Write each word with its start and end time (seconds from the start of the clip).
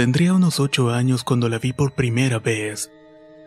Tendría 0.00 0.32
unos 0.32 0.60
ocho 0.60 0.88
años 0.88 1.24
cuando 1.24 1.50
la 1.50 1.58
vi 1.58 1.74
por 1.74 1.92
primera 1.92 2.38
vez. 2.38 2.90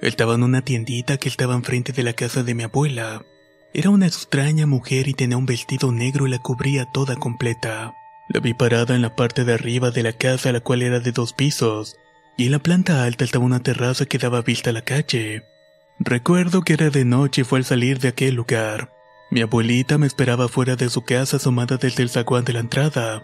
Estaba 0.04 0.36
en 0.36 0.44
una 0.44 0.62
tiendita 0.62 1.18
que 1.18 1.28
estaba 1.28 1.56
enfrente 1.56 1.94
de 1.94 2.04
la 2.04 2.14
casa 2.14 2.44
de 2.44 2.54
mi 2.54 2.62
abuela. 2.62 3.26
Era 3.73 3.90
una 3.90 4.06
extraña 4.06 4.68
mujer 4.68 5.08
y 5.08 5.16
tenía 5.16 5.36
un 5.36 5.48
vestido 5.48 5.92
negro 5.92 6.28
y 6.28 6.30
la 6.30 6.38
cubría 6.38 6.86
toda 6.94 7.16
completa. 7.16 7.95
La 8.30 8.40
vi 8.40 8.54
parada 8.54 8.94
en 8.94 9.02
la 9.02 9.16
parte 9.16 9.45
de 9.45 9.54
arriba 9.56 9.90
de 9.90 10.04
la 10.04 10.14
casa, 10.14 10.52
la 10.52 10.60
cual 10.60 10.84
era 10.84 11.00
de 11.00 11.12
dos 11.12 11.34
pisos, 11.34 11.98
y 12.38 12.45
en 12.45 12.52
la 12.52 12.60
planta 12.60 13.04
alta 13.04 13.26
estaba 13.26 13.45
una 13.45 13.64
terraza 13.64 14.06
que 14.06 14.20
daba 14.20 14.44
vista 14.44 14.70
a 14.70 14.73
la 14.73 14.84
calle. 14.84 15.45
Recuerdo 15.98 16.62
que 16.62 16.73
era 16.73 16.92
de 16.92 17.04
noche 17.04 17.42
y 17.42 17.45
fue 17.45 17.58
al 17.58 17.66
salir 17.66 17.98
de 17.98 18.10
aquel 18.10 18.36
lugar. 18.36 18.92
Mi 19.32 19.42
abuelita 19.42 19.98
me 19.98 20.06
esperaba 20.06 20.48
fuera 20.48 20.76
de 20.76 20.92
su 20.92 21.02
casa 21.02 21.38
asomada 21.38 21.78
desde 21.78 22.04
el 22.04 22.12
zaguán 22.12 22.45
de 22.45 22.54
la 22.54 22.60
entrada. 22.60 23.23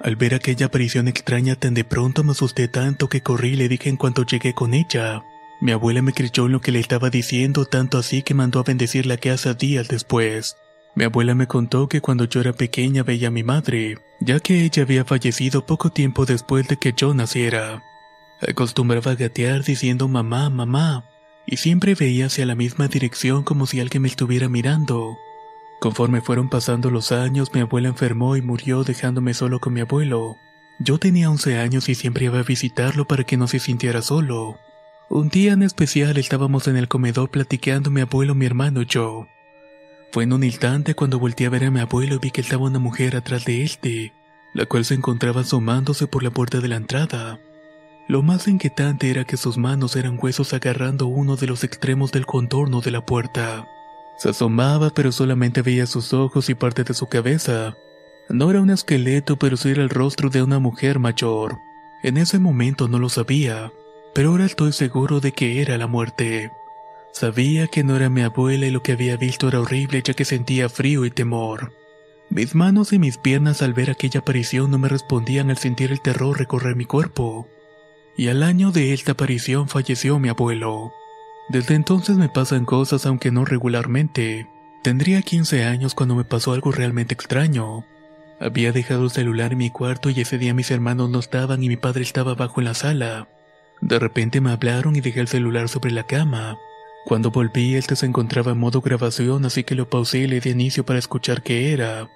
Al 0.00 0.16
ver 0.16 0.34
aquella 0.34 0.66
aparición 0.66 1.08
extraña 1.08 1.54
tan 1.54 1.74
de 1.74 1.84
pronto 1.84 2.24
me 2.24 2.32
asusté 2.32 2.68
tanto 2.68 3.08
que 3.08 3.22
corrí 3.22 3.50
y 3.50 3.56
le 3.56 3.68
dije 3.68 3.88
en 3.88 3.96
cuanto 3.96 4.24
llegué 4.24 4.54
con 4.54 4.74
ella. 4.74 5.22
Mi 5.60 5.70
abuela 5.72 6.02
me 6.02 6.12
creyó 6.12 6.46
en 6.46 6.52
lo 6.52 6.60
que 6.60 6.72
le 6.72 6.80
estaba 6.80 7.08
diciendo 7.08 7.66
tanto 7.66 7.98
así 7.98 8.22
que 8.22 8.34
mandó 8.34 8.58
a 8.58 8.64
bendecir 8.64 9.06
la 9.06 9.16
casa 9.16 9.54
días 9.54 9.86
después. 9.86 10.56
Mi 10.94 11.04
abuela 11.04 11.34
me 11.34 11.46
contó 11.46 11.88
que 11.88 12.00
cuando 12.00 12.24
yo 12.24 12.40
era 12.40 12.52
pequeña 12.52 13.02
veía 13.02 13.28
a 13.28 13.30
mi 13.30 13.44
madre, 13.44 13.98
ya 14.20 14.40
que 14.40 14.64
ella 14.64 14.82
había 14.82 15.04
fallecido 15.04 15.64
poco 15.64 15.90
tiempo 15.90 16.26
después 16.26 16.68
de 16.68 16.76
que 16.76 16.92
yo 16.96 17.14
naciera. 17.14 17.82
Acostumbraba 18.46 19.12
a 19.12 19.14
gatear 19.14 19.62
diciendo 19.62 20.08
mamá, 20.08 20.50
mamá, 20.50 21.04
y 21.46 21.58
siempre 21.58 21.94
veía 21.94 22.26
hacia 22.26 22.44
la 22.44 22.56
misma 22.56 22.88
dirección 22.88 23.44
como 23.44 23.66
si 23.66 23.80
alguien 23.80 24.02
me 24.02 24.08
estuviera 24.08 24.48
mirando. 24.48 25.16
Conforme 25.82 26.20
fueron 26.20 26.48
pasando 26.48 26.92
los 26.92 27.10
años, 27.10 27.52
mi 27.52 27.58
abuela 27.58 27.88
enfermó 27.88 28.36
y 28.36 28.40
murió 28.40 28.84
dejándome 28.84 29.34
solo 29.34 29.58
con 29.58 29.72
mi 29.72 29.80
abuelo. 29.80 30.36
Yo 30.78 30.98
tenía 30.98 31.28
11 31.28 31.58
años 31.58 31.88
y 31.88 31.96
siempre 31.96 32.26
iba 32.26 32.38
a 32.38 32.44
visitarlo 32.44 33.08
para 33.08 33.24
que 33.24 33.36
no 33.36 33.48
se 33.48 33.58
sintiera 33.58 34.00
solo. 34.00 34.60
Un 35.10 35.28
día 35.28 35.54
en 35.54 35.64
especial 35.64 36.18
estábamos 36.18 36.68
en 36.68 36.76
el 36.76 36.86
comedor 36.86 37.30
platicando 37.30 37.90
mi 37.90 38.00
abuelo, 38.00 38.36
mi 38.36 38.46
hermano 38.46 38.82
y 38.82 38.86
yo. 38.86 39.26
Fue 40.12 40.22
en 40.22 40.32
un 40.32 40.44
instante 40.44 40.94
cuando 40.94 41.18
volteé 41.18 41.48
a 41.48 41.50
ver 41.50 41.64
a 41.64 41.72
mi 41.72 41.80
abuelo 41.80 42.14
y 42.14 42.18
vi 42.18 42.30
que 42.30 42.42
estaba 42.42 42.66
una 42.66 42.78
mujer 42.78 43.16
atrás 43.16 43.44
de 43.44 43.64
este, 43.64 44.12
la 44.54 44.66
cual 44.66 44.84
se 44.84 44.94
encontraba 44.94 45.40
asomándose 45.40 46.06
por 46.06 46.22
la 46.22 46.30
puerta 46.30 46.60
de 46.60 46.68
la 46.68 46.76
entrada. 46.76 47.40
Lo 48.06 48.22
más 48.22 48.46
inquietante 48.46 49.10
era 49.10 49.24
que 49.24 49.36
sus 49.36 49.58
manos 49.58 49.96
eran 49.96 50.16
huesos 50.22 50.54
agarrando 50.54 51.08
uno 51.08 51.34
de 51.34 51.48
los 51.48 51.64
extremos 51.64 52.12
del 52.12 52.24
contorno 52.24 52.82
de 52.82 52.92
la 52.92 53.04
puerta. 53.04 53.66
Se 54.22 54.28
asomaba 54.28 54.90
pero 54.90 55.10
solamente 55.10 55.62
veía 55.62 55.84
sus 55.84 56.12
ojos 56.12 56.48
y 56.48 56.54
parte 56.54 56.84
de 56.84 56.94
su 56.94 57.08
cabeza. 57.08 57.76
No 58.28 58.52
era 58.52 58.60
un 58.60 58.70
esqueleto 58.70 59.36
pero 59.36 59.56
sí 59.56 59.70
era 59.70 59.82
el 59.82 59.90
rostro 59.90 60.30
de 60.30 60.44
una 60.44 60.60
mujer 60.60 61.00
mayor. 61.00 61.58
En 62.04 62.16
ese 62.16 62.38
momento 62.38 62.86
no 62.86 63.00
lo 63.00 63.08
sabía, 63.08 63.72
pero 64.14 64.30
ahora 64.30 64.44
estoy 64.44 64.72
seguro 64.72 65.18
de 65.18 65.32
que 65.32 65.60
era 65.60 65.76
la 65.76 65.88
muerte. 65.88 66.52
Sabía 67.12 67.66
que 67.66 67.82
no 67.82 67.96
era 67.96 68.10
mi 68.10 68.22
abuela 68.22 68.64
y 68.64 68.70
lo 68.70 68.80
que 68.80 68.92
había 68.92 69.16
visto 69.16 69.48
era 69.48 69.58
horrible 69.58 70.02
ya 70.04 70.14
que 70.14 70.24
sentía 70.24 70.68
frío 70.68 71.04
y 71.04 71.10
temor. 71.10 71.72
Mis 72.30 72.54
manos 72.54 72.92
y 72.92 73.00
mis 73.00 73.18
piernas 73.18 73.60
al 73.60 73.74
ver 73.74 73.90
aquella 73.90 74.20
aparición 74.20 74.70
no 74.70 74.78
me 74.78 74.88
respondían 74.88 75.50
al 75.50 75.58
sentir 75.58 75.90
el 75.90 76.00
terror 76.00 76.38
recorrer 76.38 76.76
mi 76.76 76.84
cuerpo. 76.84 77.48
Y 78.16 78.28
al 78.28 78.44
año 78.44 78.70
de 78.70 78.92
esta 78.92 79.12
aparición 79.12 79.68
falleció 79.68 80.20
mi 80.20 80.28
abuelo. 80.28 80.92
Desde 81.52 81.74
entonces 81.74 82.16
me 82.16 82.30
pasan 82.30 82.64
cosas 82.64 83.04
aunque 83.04 83.30
no 83.30 83.44
regularmente. 83.44 84.48
Tendría 84.82 85.20
15 85.20 85.64
años 85.64 85.94
cuando 85.94 86.14
me 86.14 86.24
pasó 86.24 86.54
algo 86.54 86.72
realmente 86.72 87.12
extraño. 87.12 87.84
Había 88.40 88.72
dejado 88.72 89.04
el 89.04 89.10
celular 89.10 89.52
en 89.52 89.58
mi 89.58 89.68
cuarto 89.68 90.08
y 90.08 90.18
ese 90.18 90.38
día 90.38 90.54
mis 90.54 90.70
hermanos 90.70 91.10
no 91.10 91.18
estaban 91.18 91.62
y 91.62 91.68
mi 91.68 91.76
padre 91.76 92.04
estaba 92.04 92.32
abajo 92.32 92.62
en 92.62 92.64
la 92.64 92.72
sala. 92.72 93.28
De 93.82 93.98
repente 93.98 94.40
me 94.40 94.50
hablaron 94.50 94.96
y 94.96 95.02
dejé 95.02 95.20
el 95.20 95.28
celular 95.28 95.68
sobre 95.68 95.90
la 95.90 96.06
cama. 96.06 96.56
Cuando 97.04 97.30
volví, 97.30 97.74
este 97.74 97.96
se 97.96 98.06
encontraba 98.06 98.52
en 98.52 98.58
modo 98.58 98.80
grabación, 98.80 99.44
así 99.44 99.62
que 99.62 99.74
lo 99.74 99.90
pausé 99.90 100.20
y 100.20 100.28
le 100.28 100.40
di 100.40 100.48
inicio 100.48 100.86
para 100.86 101.00
escuchar 101.00 101.42
qué 101.42 101.74
era. 101.74 102.08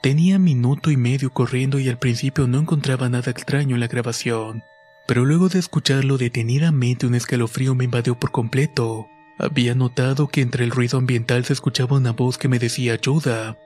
Tenía 0.00 0.38
minuto 0.38 0.90
y 0.90 0.96
medio 0.96 1.34
corriendo 1.34 1.78
y 1.78 1.90
al 1.90 1.98
principio 1.98 2.46
no 2.46 2.58
encontraba 2.58 3.10
nada 3.10 3.30
extraño 3.30 3.76
en 3.76 3.80
la 3.80 3.88
grabación. 3.88 4.62
Pero 5.10 5.24
luego 5.24 5.48
de 5.48 5.58
escucharlo 5.58 6.18
detenidamente 6.18 7.04
un 7.04 7.16
escalofrío 7.16 7.74
me 7.74 7.82
invadió 7.82 8.16
por 8.16 8.30
completo. 8.30 9.08
Había 9.40 9.74
notado 9.74 10.28
que 10.28 10.40
entre 10.40 10.62
el 10.62 10.70
ruido 10.70 10.98
ambiental 10.98 11.44
se 11.44 11.52
escuchaba 11.52 11.96
una 11.96 12.12
voz 12.12 12.38
que 12.38 12.46
me 12.46 12.60
decía 12.60 12.92
ayuda. 12.92 13.58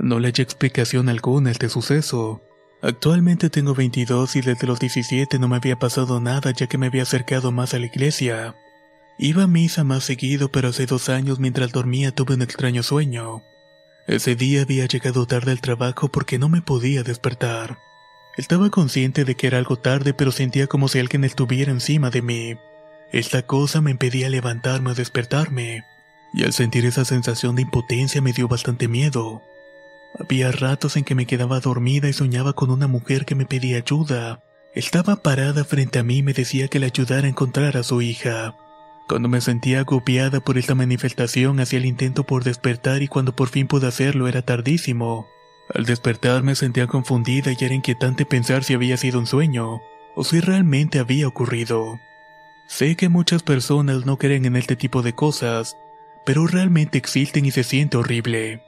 No 0.00 0.18
le 0.18 0.26
hallé 0.26 0.42
explicación 0.42 1.08
alguna 1.08 1.50
a 1.50 1.52
este 1.52 1.68
suceso. 1.68 2.42
Actualmente 2.82 3.48
tengo 3.48 3.76
22 3.76 4.34
y 4.34 4.40
desde 4.40 4.66
los 4.66 4.80
17 4.80 5.38
no 5.38 5.46
me 5.46 5.54
había 5.54 5.78
pasado 5.78 6.20
nada 6.20 6.50
ya 6.50 6.66
que 6.66 6.78
me 6.78 6.88
había 6.88 7.04
acercado 7.04 7.52
más 7.52 7.74
a 7.74 7.78
la 7.78 7.86
iglesia. 7.86 8.56
Iba 9.20 9.44
a 9.44 9.46
misa 9.46 9.84
más 9.84 10.02
seguido, 10.02 10.50
pero 10.50 10.70
hace 10.70 10.86
dos 10.86 11.10
años 11.10 11.38
mientras 11.38 11.70
dormía 11.70 12.10
tuve 12.10 12.34
un 12.34 12.42
extraño 12.42 12.82
sueño. 12.82 13.44
Ese 14.08 14.34
día 14.34 14.62
había 14.62 14.86
llegado 14.86 15.26
tarde 15.26 15.52
al 15.52 15.60
trabajo 15.60 16.08
porque 16.08 16.40
no 16.40 16.48
me 16.48 16.60
podía 16.60 17.04
despertar. 17.04 17.78
Estaba 18.38 18.70
consciente 18.70 19.24
de 19.24 19.34
que 19.34 19.48
era 19.48 19.58
algo 19.58 19.76
tarde, 19.76 20.14
pero 20.14 20.30
sentía 20.30 20.68
como 20.68 20.86
si 20.86 21.00
alguien 21.00 21.24
estuviera 21.24 21.72
encima 21.72 22.08
de 22.10 22.22
mí. 22.22 22.54
Esta 23.10 23.42
cosa 23.42 23.80
me 23.80 23.90
impedía 23.90 24.30
levantarme 24.30 24.92
o 24.92 24.94
despertarme, 24.94 25.82
y 26.32 26.44
al 26.44 26.52
sentir 26.52 26.86
esa 26.86 27.04
sensación 27.04 27.56
de 27.56 27.62
impotencia 27.62 28.22
me 28.22 28.32
dio 28.32 28.46
bastante 28.46 28.86
miedo. 28.86 29.42
Había 30.20 30.52
ratos 30.52 30.96
en 30.96 31.02
que 31.02 31.16
me 31.16 31.26
quedaba 31.26 31.58
dormida 31.58 32.08
y 32.08 32.12
soñaba 32.12 32.52
con 32.52 32.70
una 32.70 32.86
mujer 32.86 33.24
que 33.24 33.34
me 33.34 33.44
pedía 33.44 33.78
ayuda. 33.78 34.40
Estaba 34.72 35.16
parada 35.16 35.64
frente 35.64 35.98
a 35.98 36.04
mí 36.04 36.18
y 36.18 36.22
me 36.22 36.32
decía 36.32 36.68
que 36.68 36.78
le 36.78 36.86
ayudara 36.86 37.26
a 37.26 37.30
encontrar 37.30 37.76
a 37.76 37.82
su 37.82 38.02
hija. 38.02 38.54
Cuando 39.08 39.28
me 39.28 39.40
sentía 39.40 39.80
agobiada 39.80 40.38
por 40.38 40.58
esta 40.58 40.76
manifestación 40.76 41.58
hacía 41.58 41.80
el 41.80 41.86
intento 41.86 42.22
por 42.22 42.44
despertar 42.44 43.02
y 43.02 43.08
cuando 43.08 43.34
por 43.34 43.48
fin 43.48 43.66
pude 43.66 43.88
hacerlo 43.88 44.28
era 44.28 44.42
tardísimo. 44.42 45.26
Al 45.74 45.84
despertar 45.84 46.42
me 46.42 46.54
sentía 46.54 46.86
confundida 46.86 47.52
y 47.52 47.64
era 47.64 47.74
inquietante 47.74 48.24
pensar 48.24 48.64
si 48.64 48.74
había 48.74 48.96
sido 48.96 49.18
un 49.18 49.26
sueño 49.26 49.82
o 50.14 50.24
si 50.24 50.40
realmente 50.40 50.98
había 50.98 51.28
ocurrido. 51.28 52.00
Sé 52.66 52.96
que 52.96 53.08
muchas 53.08 53.42
personas 53.42 54.06
no 54.06 54.18
creen 54.18 54.44
en 54.44 54.56
este 54.56 54.76
tipo 54.76 55.02
de 55.02 55.14
cosas, 55.14 55.76
pero 56.24 56.46
realmente 56.46 56.98
existen 56.98 57.44
y 57.46 57.50
se 57.50 57.64
siente 57.64 57.96
horrible. 57.96 58.62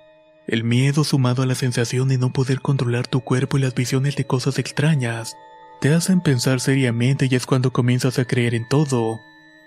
El 0.46 0.64
miedo 0.64 1.04
sumado 1.04 1.42
a 1.42 1.46
la 1.46 1.54
sensación 1.54 2.08
de 2.08 2.18
no 2.18 2.32
poder 2.32 2.60
controlar 2.60 3.06
tu 3.06 3.20
cuerpo 3.20 3.58
y 3.58 3.60
las 3.60 3.74
visiones 3.74 4.16
de 4.16 4.26
cosas 4.26 4.58
extrañas 4.58 5.36
te 5.80 5.94
hacen 5.94 6.20
pensar 6.20 6.60
seriamente 6.60 7.28
y 7.30 7.34
es 7.34 7.46
cuando 7.46 7.72
comienzas 7.72 8.18
a 8.18 8.26
creer 8.26 8.54
en 8.54 8.68
todo. 8.68 9.20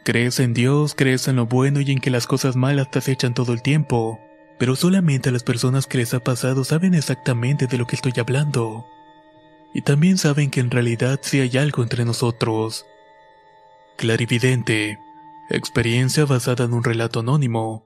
Crees 0.04 0.40
en 0.40 0.54
Dios, 0.54 0.94
crees 0.96 1.28
en 1.28 1.38
lo 1.38 1.48
bueno 1.48 1.82
y 1.82 1.92
en 1.92 2.00
que 2.00 2.12
las 2.12 2.28
cosas 2.28 2.56
malas 2.56 2.92
te 2.92 3.00
acechan 3.00 3.34
todo 3.34 3.54
el 3.54 3.62
tiempo, 3.62 4.20
pero 4.58 4.76
solamente 4.76 5.32
las 5.32 5.44
personas 5.44 5.88
que 5.88 5.98
les 5.98 6.14
ha 6.14 6.20
pasado 6.20 6.64
saben 6.64 6.94
exactamente 6.94 7.68
de 7.68 7.78
lo 7.78 7.88
que 7.88 7.96
estoy 7.96 8.14
hablando. 8.18 8.86
Y 9.74 9.82
también 9.82 10.18
saben 10.18 10.52
que 10.52 10.60
en 10.60 10.72
realidad 10.72 11.20
sí 11.22 11.40
hay 11.40 11.58
algo 11.58 11.84
entre 11.84 12.06
nosotros. 12.06 12.86
Clarividente. 13.98 15.00
Experiencia 15.50 16.26
basada 16.26 16.66
en 16.66 16.74
un 16.74 16.84
relato 16.84 17.20
anónimo. 17.20 17.86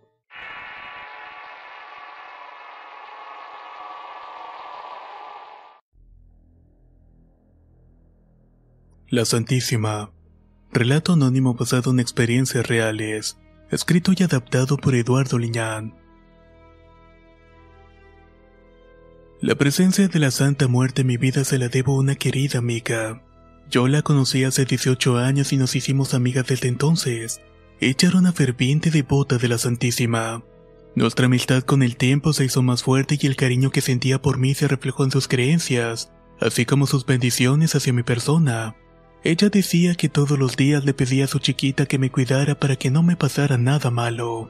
La 9.09 9.23
Santísima. 9.23 10.11
Relato 10.71 11.13
anónimo 11.13 11.53
basado 11.53 11.91
en 11.91 12.01
experiencias 12.01 12.67
reales. 12.67 13.37
Escrito 13.71 14.11
y 14.17 14.23
adaptado 14.23 14.75
por 14.75 14.95
Eduardo 14.95 15.37
Liñán. 15.37 16.06
La 19.39 19.53
presencia 19.53 20.07
de 20.07 20.17
la 20.17 20.31
Santa 20.31 20.67
Muerte 20.67 21.01
en 21.01 21.07
mi 21.07 21.17
vida 21.17 21.43
se 21.43 21.59
la 21.59 21.69
debo 21.69 21.93
a 21.93 21.99
una 21.99 22.15
querida 22.15 22.57
amiga. 22.57 23.21
Yo 23.69 23.87
la 23.87 24.01
conocí 24.01 24.43
hace 24.43 24.65
18 24.65 25.19
años 25.19 25.53
y 25.53 25.57
nos 25.57 25.75
hicimos 25.75 26.15
amigas 26.15 26.47
desde 26.47 26.69
entonces. 26.69 27.39
Ella 27.79 28.09
era 28.09 28.17
una 28.17 28.33
ferviente 28.33 28.89
devota 28.89 29.37
de 29.37 29.47
la 29.47 29.59
Santísima. 29.59 30.43
Nuestra 30.95 31.27
amistad 31.27 31.61
con 31.61 31.83
el 31.83 31.97
tiempo 31.97 32.33
se 32.33 32.45
hizo 32.45 32.63
más 32.63 32.81
fuerte 32.81 33.19
y 33.21 33.27
el 33.27 33.35
cariño 33.35 33.69
que 33.69 33.81
sentía 33.81 34.19
por 34.19 34.39
mí 34.39 34.55
se 34.55 34.67
reflejó 34.67 35.03
en 35.03 35.11
sus 35.11 35.27
creencias, 35.27 36.11
así 36.39 36.65
como 36.65 36.87
sus 36.87 37.05
bendiciones 37.05 37.75
hacia 37.75 37.93
mi 37.93 38.01
persona. 38.01 38.75
Ella 39.23 39.49
decía 39.49 39.93
que 39.93 40.09
todos 40.09 40.39
los 40.39 40.57
días 40.57 40.83
le 40.83 40.95
pedía 40.95 41.25
a 41.25 41.27
su 41.27 41.37
chiquita 41.37 41.85
que 41.85 41.99
me 41.99 42.09
cuidara 42.09 42.59
para 42.59 42.75
que 42.75 42.89
no 42.89 43.03
me 43.03 43.15
pasara 43.15 43.59
nada 43.59 43.91
malo. 43.91 44.49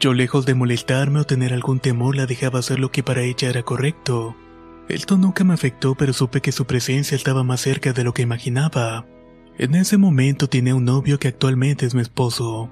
Yo 0.00 0.14
lejos 0.14 0.46
de 0.46 0.54
molestarme 0.54 1.20
o 1.20 1.24
tener 1.24 1.52
algún 1.52 1.80
temor 1.80 2.14
la 2.14 2.26
dejaba 2.26 2.60
hacer 2.60 2.78
lo 2.78 2.92
que 2.92 3.02
para 3.02 3.22
ella 3.22 3.48
era 3.48 3.64
correcto. 3.64 4.36
Esto 4.88 5.18
nunca 5.18 5.42
me 5.42 5.54
afectó 5.54 5.96
pero 5.96 6.12
supe 6.12 6.40
que 6.40 6.52
su 6.52 6.66
presencia 6.66 7.16
estaba 7.16 7.42
más 7.42 7.60
cerca 7.60 7.92
de 7.92 8.04
lo 8.04 8.14
que 8.14 8.22
imaginaba. 8.22 9.06
En 9.58 9.74
ese 9.74 9.98
momento 9.98 10.48
tenía 10.48 10.76
un 10.76 10.84
novio 10.84 11.18
que 11.18 11.26
actualmente 11.26 11.84
es 11.84 11.96
mi 11.96 12.00
esposo. 12.00 12.70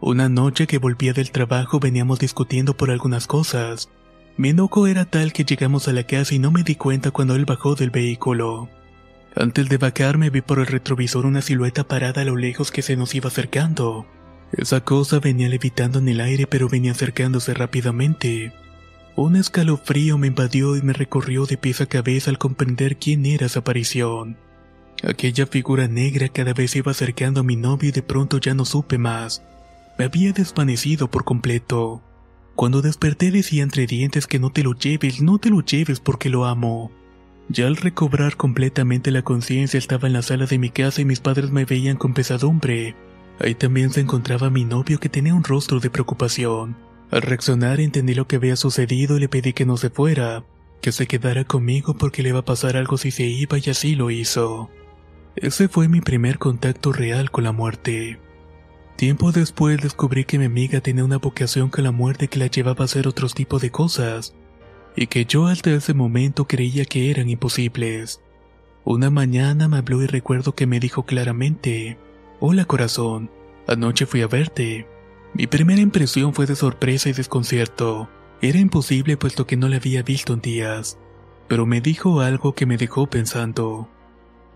Una 0.00 0.28
noche 0.28 0.66
que 0.66 0.76
volvía 0.76 1.14
del 1.14 1.30
trabajo 1.30 1.80
veníamos 1.80 2.18
discutiendo 2.18 2.76
por 2.76 2.90
algunas 2.90 3.26
cosas. 3.26 3.88
Mi 4.36 4.50
enojo 4.50 4.86
era 4.86 5.06
tal 5.06 5.32
que 5.32 5.44
llegamos 5.44 5.88
a 5.88 5.92
la 5.92 6.04
casa 6.04 6.34
y 6.34 6.38
no 6.38 6.50
me 6.50 6.62
di 6.62 6.74
cuenta 6.74 7.10
cuando 7.10 7.36
él 7.36 7.46
bajó 7.46 7.74
del 7.74 7.90
vehículo. 7.90 8.68
Antes 9.34 9.68
de 9.70 9.78
bajarme 9.78 10.28
vi 10.28 10.42
por 10.42 10.58
el 10.58 10.66
retrovisor 10.66 11.24
una 11.24 11.40
silueta 11.40 11.84
parada 11.84 12.20
a 12.20 12.24
lo 12.26 12.36
lejos 12.36 12.70
que 12.70 12.82
se 12.82 12.96
nos 12.96 13.14
iba 13.14 13.28
acercando. 13.28 14.06
Esa 14.52 14.80
cosa 14.84 15.20
venía 15.20 15.48
levitando 15.48 15.98
en 15.98 16.08
el 16.08 16.20
aire 16.20 16.46
pero 16.46 16.68
venía 16.68 16.92
acercándose 16.92 17.54
rápidamente. 17.54 18.52
Un 19.16 19.36
escalofrío 19.36 20.18
me 20.18 20.28
invadió 20.28 20.76
y 20.76 20.82
me 20.82 20.92
recorrió 20.92 21.46
de 21.46 21.56
pies 21.56 21.80
a 21.80 21.86
cabeza 21.86 22.30
al 22.30 22.38
comprender 22.38 22.96
quién 22.96 23.26
era 23.26 23.46
esa 23.46 23.60
aparición. 23.60 24.36
Aquella 25.02 25.46
figura 25.46 25.88
negra 25.88 26.28
cada 26.28 26.52
vez 26.52 26.76
iba 26.76 26.90
acercando 26.90 27.40
a 27.40 27.44
mi 27.44 27.56
novio 27.56 27.88
y 27.88 27.92
de 27.92 28.02
pronto 28.02 28.38
ya 28.38 28.54
no 28.54 28.64
supe 28.64 28.98
más. 28.98 29.42
Me 29.98 30.04
había 30.06 30.32
desvanecido 30.32 31.10
por 31.10 31.24
completo. 31.24 32.02
Cuando 32.54 32.82
desperté 32.82 33.30
decía 33.30 33.62
entre 33.62 33.86
dientes 33.86 34.26
que 34.26 34.38
no 34.38 34.50
te 34.50 34.62
lo 34.62 34.74
lleves, 34.74 35.22
no 35.22 35.38
te 35.38 35.50
lo 35.50 35.60
lleves 35.60 36.00
porque 36.00 36.28
lo 36.28 36.44
amo. 36.44 36.90
Ya 37.48 37.66
al 37.66 37.76
recobrar 37.76 38.36
completamente 38.36 39.10
la 39.10 39.22
conciencia 39.22 39.78
estaba 39.78 40.06
en 40.06 40.12
la 40.12 40.22
sala 40.22 40.46
de 40.46 40.58
mi 40.58 40.70
casa 40.70 41.00
y 41.00 41.04
mis 41.04 41.20
padres 41.20 41.50
me 41.50 41.64
veían 41.64 41.96
con 41.96 42.14
pesadumbre. 42.14 42.94
Ahí 43.40 43.54
también 43.54 43.90
se 43.90 44.00
encontraba 44.00 44.50
mi 44.50 44.64
novio 44.64 45.00
que 45.00 45.08
tenía 45.08 45.34
un 45.34 45.44
rostro 45.44 45.80
de 45.80 45.88
preocupación. 45.88 46.76
Al 47.10 47.22
reaccionar 47.22 47.80
entendí 47.80 48.14
lo 48.14 48.26
que 48.28 48.36
había 48.36 48.54
sucedido 48.54 49.16
y 49.16 49.20
le 49.20 49.28
pedí 49.28 49.54
que 49.54 49.64
no 49.64 49.78
se 49.78 49.88
fuera, 49.88 50.44
que 50.82 50.92
se 50.92 51.06
quedara 51.06 51.44
conmigo 51.44 51.94
porque 51.94 52.22
le 52.22 52.28
iba 52.28 52.40
a 52.40 52.44
pasar 52.44 52.76
algo 52.76 52.98
si 52.98 53.10
se 53.10 53.24
iba 53.24 53.56
y 53.58 53.70
así 53.70 53.94
lo 53.94 54.10
hizo. 54.10 54.70
Ese 55.36 55.68
fue 55.68 55.88
mi 55.88 56.02
primer 56.02 56.38
contacto 56.38 56.92
real 56.92 57.30
con 57.30 57.44
la 57.44 57.52
muerte. 57.52 58.20
Tiempo 58.96 59.32
después 59.32 59.80
descubrí 59.80 60.24
que 60.24 60.38
mi 60.38 60.44
amiga 60.44 60.82
tenía 60.82 61.04
una 61.04 61.16
vocación 61.16 61.70
con 61.70 61.84
la 61.84 61.92
muerte 61.92 62.28
que 62.28 62.38
la 62.38 62.48
llevaba 62.48 62.82
a 62.82 62.84
hacer 62.84 63.08
otros 63.08 63.32
tipos 63.32 63.62
de 63.62 63.70
cosas, 63.70 64.34
y 64.94 65.06
que 65.06 65.24
yo 65.24 65.46
hasta 65.46 65.70
ese 65.70 65.94
momento 65.94 66.46
creía 66.46 66.84
que 66.84 67.10
eran 67.10 67.30
imposibles. 67.30 68.20
Una 68.84 69.08
mañana 69.08 69.68
me 69.68 69.78
habló 69.78 70.02
y 70.02 70.06
recuerdo 70.06 70.54
que 70.54 70.66
me 70.66 70.80
dijo 70.80 71.06
claramente, 71.06 71.96
Hola 72.42 72.64
corazón, 72.64 73.30
anoche 73.68 74.06
fui 74.06 74.22
a 74.22 74.26
verte. 74.26 74.86
Mi 75.34 75.46
primera 75.46 75.82
impresión 75.82 76.32
fue 76.32 76.46
de 76.46 76.56
sorpresa 76.56 77.10
y 77.10 77.12
desconcierto. 77.12 78.08
Era 78.40 78.58
imposible 78.58 79.18
puesto 79.18 79.46
que 79.46 79.58
no 79.58 79.68
la 79.68 79.76
había 79.76 80.02
visto 80.02 80.32
en 80.32 80.40
días, 80.40 80.98
pero 81.48 81.66
me 81.66 81.82
dijo 81.82 82.22
algo 82.22 82.54
que 82.54 82.64
me 82.64 82.78
dejó 82.78 83.08
pensando. 83.08 83.90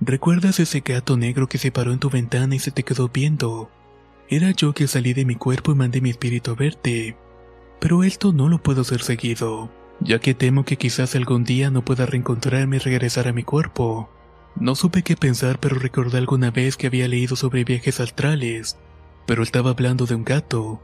¿Recuerdas 0.00 0.60
ese 0.60 0.80
gato 0.80 1.18
negro 1.18 1.46
que 1.46 1.58
se 1.58 1.70
paró 1.70 1.92
en 1.92 1.98
tu 1.98 2.08
ventana 2.08 2.54
y 2.54 2.58
se 2.58 2.70
te 2.70 2.84
quedó 2.84 3.10
viendo? 3.10 3.70
Era 4.30 4.50
yo 4.52 4.72
que 4.72 4.86
salí 4.86 5.12
de 5.12 5.26
mi 5.26 5.34
cuerpo 5.34 5.72
y 5.72 5.74
mandé 5.74 6.00
mi 6.00 6.08
espíritu 6.08 6.52
a 6.52 6.54
verte. 6.54 7.18
Pero 7.80 8.02
esto 8.02 8.32
no 8.32 8.48
lo 8.48 8.62
puedo 8.62 8.80
hacer 8.80 9.02
seguido, 9.02 9.70
ya 10.00 10.20
que 10.20 10.32
temo 10.32 10.64
que 10.64 10.78
quizás 10.78 11.14
algún 11.16 11.44
día 11.44 11.70
no 11.70 11.84
pueda 11.84 12.06
reencontrarme 12.06 12.76
y 12.76 12.78
regresar 12.78 13.28
a 13.28 13.34
mi 13.34 13.42
cuerpo. 13.42 14.08
No 14.56 14.76
supe 14.76 15.02
qué 15.02 15.16
pensar, 15.16 15.58
pero 15.58 15.76
recordé 15.76 16.18
alguna 16.18 16.50
vez 16.50 16.76
que 16.76 16.86
había 16.86 17.08
leído 17.08 17.34
sobre 17.34 17.64
viajes 17.64 17.98
astrales, 18.00 18.76
pero 19.26 19.42
estaba 19.42 19.70
hablando 19.70 20.06
de 20.06 20.14
un 20.14 20.24
gato. 20.24 20.80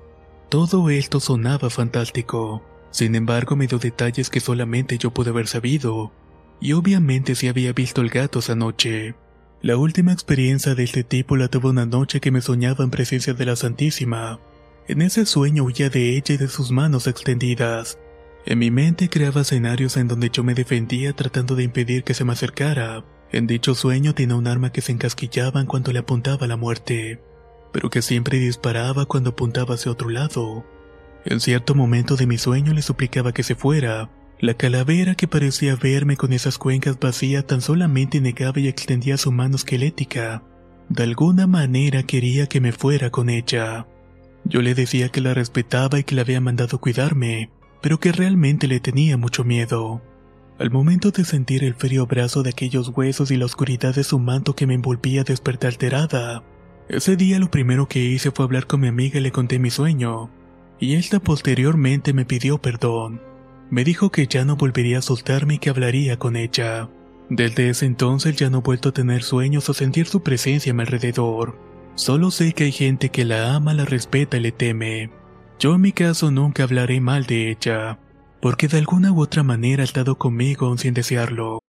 Todo 0.49 0.91
esto 0.91 1.21
sonaba 1.21 1.71
fantástico. 1.71 2.63
Sin 2.91 3.15
embargo, 3.15 3.55
me 3.55 3.69
dio 3.69 3.79
detalles 3.79 4.31
que 4.31 4.41
solamente 4.41 4.99
yo 4.99 5.13
pude 5.13 5.31
haber 5.31 5.47
sabido. 5.47 6.13
Y 6.61 6.73
obviamente 6.73 7.37
sí 7.37 7.47
había 7.47 7.73
visto 7.73 8.01
el 8.01 8.11
gato 8.11 8.41
esa 8.41 8.57
noche. 8.57 9.15
La 9.63 9.77
última 9.77 10.13
experiencia 10.13 10.75
de 10.75 10.83
este 10.83 11.05
tipo 11.05 11.37
la 11.37 11.49
tuve 11.49 11.69
una 11.69 11.87
noche 11.87 12.21
que 12.21 12.33
me 12.33 12.41
soñaba 12.41 12.83
en 12.83 12.91
presencia 12.91 13.35
de 13.35 13.47
la 13.47 13.55
Santísima. 13.55 14.41
En 14.89 15.03
ese 15.03 15.25
sueño 15.27 15.65
huía 15.65 15.89
de 15.89 16.17
ella 16.17 16.35
y 16.35 16.37
de 16.39 16.49
sus 16.49 16.73
manos 16.73 17.07
extendidas. 17.07 17.99
En 18.45 18.59
mi 18.59 18.71
mente 18.71 19.09
creaba 19.09 19.43
escenarios 19.43 19.97
en 19.97 20.09
donde 20.09 20.31
yo 20.31 20.43
me 20.43 20.55
defendía 20.55 21.13
tratando 21.13 21.55
de 21.55 21.63
impedir 21.63 22.03
que 22.03 22.15
se 22.15 22.25
me 22.25 22.33
acercara. 22.33 23.05
En 23.33 23.47
dicho 23.47 23.75
sueño 23.75 24.15
tenía 24.15 24.37
un 24.37 24.47
arma 24.47 24.73
que 24.73 24.81
se 24.81 24.93
encasquillaba 24.93 25.61
en 25.61 25.67
cuanto 25.67 25.93
le 25.93 26.01
apuntaba 26.01 26.47
a 26.47 26.49
la 26.49 26.57
muerte, 26.57 27.21
pero 27.73 27.91
que 27.91 28.03
siempre 28.03 28.39
disparaba 28.39 29.07
cuando 29.07 29.31
apuntaba 29.31 29.75
hacia 29.75 29.93
otro 29.93 30.09
lado. 30.09 30.65
En 31.25 31.41
cierto 31.41 31.75
momento 31.75 32.17
de 32.17 32.27
mi 32.27 32.39
sueño 32.39 32.73
le 32.73 32.83
suplicaba 32.83 33.33
que 33.33 33.43
se 33.43 33.55
fuera, 33.55 34.11
la 34.41 34.55
calavera 34.55 35.15
que 35.15 35.29
parecía 35.29 35.77
verme 35.77 36.17
con 36.17 36.33
esas 36.33 36.59
cuencas 36.59 36.99
vacías 36.99 37.47
tan 37.47 37.61
solamente 37.61 38.21
negaba 38.21 38.59
y 38.59 38.69
extendía 38.69 39.17
su 39.17 39.31
mano 39.31 39.57
esquelética. 39.57 40.43
De 40.89 41.05
alguna 41.05 41.47
manera 41.47 42.03
quería 42.03 42.47
que 42.47 42.61
me 42.61 42.73
fuera 42.73 43.11
con 43.11 43.29
ella. 43.29 43.87
Yo 44.45 44.63
le 44.63 44.75
decía 44.75 45.11
que 45.11 45.21
la 45.21 45.35
respetaba 45.35 45.99
y 45.99 46.05
que 46.05 46.15
la 46.15 46.23
había 46.23 46.41
mandado 46.41 46.81
cuidarme, 46.81 47.51
pero 47.81 48.01
que 48.01 48.13
realmente 48.13 48.67
le 48.67 48.81
tenía 48.81 49.17
mucho 49.17 49.45
miedo. 49.45 50.03
Al 50.61 50.71
momento 50.71 51.11
de 51.11 51.25
sentir 51.25 51.65
el 51.65 51.73
frío 51.73 52.03
abrazo 52.03 52.43
de 52.43 52.51
aquellos 52.51 52.93
huesos 52.95 53.31
y 53.31 53.39
la 53.39 53.47
oscuridad 53.47 53.95
de 53.95 54.05
su 54.05 54.19
manto 54.19 54.55
que 54.55 54.67
me 54.67 54.75
envolvía 54.75 55.25
desperté 55.25 55.67
alterada. 55.67 56.43
Ese 56.87 57.17
día 57.17 57.39
lo 57.39 57.51
primero 57.51 57.89
que 57.89 58.01
hice 58.01 58.31
fue 58.31 58.45
hablar 58.45 58.67
con 58.67 58.81
mi 58.81 58.89
amiga 58.89 59.19
y 59.19 59.23
le 59.23 59.33
conté 59.33 59.59
mi 59.59 59.71
sueño, 59.71 60.29
y 60.79 60.97
esta 60.97 61.19
posteriormente 61.19 62.13
me 62.13 62.27
pidió 62.27 62.59
perdón. 62.59 63.23
Me 63.71 63.85
dijo 63.85 64.11
que 64.11 64.27
ya 64.27 64.45
no 64.45 64.57
volvería 64.57 64.99
a 64.99 65.03
soltarme 65.03 65.55
y 65.55 65.59
que 65.61 65.71
hablaría 65.71 66.19
con 66.19 66.37
ella. 66.37 66.91
Desde 67.31 67.71
ese 67.71 67.87
entonces 67.87 68.37
ya 68.37 68.51
no 68.51 68.59
he 68.59 68.61
vuelto 68.61 68.91
a 68.91 68.93
tener 68.93 69.23
sueños 69.23 69.67
o 69.71 69.73
sentir 69.73 70.09
su 70.09 70.23
presencia 70.23 70.73
a 70.73 70.75
mi 70.75 70.83
alrededor. 70.83 71.59
Solo 71.95 72.31
sé 72.31 72.53
que 72.53 72.65
hay 72.65 72.73
gente 72.73 73.09
que 73.09 73.25
la 73.25 73.55
ama, 73.55 73.73
la 73.73 73.87
respeta 73.87 74.37
y 74.37 74.41
le 74.41 74.53
teme. 74.53 75.11
Yo 75.59 75.77
en 75.77 75.81
mi 75.81 75.93
caso 75.93 76.31
nunca 76.31 76.65
hablaré 76.65 77.01
mal 77.01 77.25
de 77.25 77.51
ella, 77.51 77.99
porque 78.41 78.69
de 78.69 78.79
alguna 78.79 79.13
u 79.13 79.21
otra 79.21 79.43
manera 79.43 79.83
ha 79.83 79.85
estado 79.85 80.17
conmigo 80.17 80.67
aun 80.67 80.79
sin 80.79 80.95
desearlo. 80.95 81.61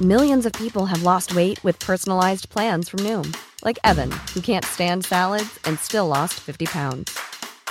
Millions 0.00 0.46
of 0.46 0.52
people 0.54 0.86
have 0.86 1.02
lost 1.02 1.34
weight 1.34 1.62
with 1.62 1.78
personalized 1.78 2.48
plans 2.48 2.88
from 2.88 3.00
Noom, 3.00 3.36
like 3.62 3.78
Evan, 3.84 4.10
who 4.32 4.40
can't 4.40 4.64
stand 4.64 5.04
salads 5.04 5.58
and 5.66 5.78
still 5.78 6.06
lost 6.06 6.40
50 6.40 6.64
pounds. 6.64 7.18